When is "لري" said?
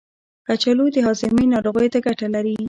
2.35-2.55